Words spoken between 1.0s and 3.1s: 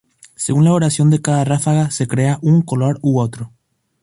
de cada ráfaga, se crea un color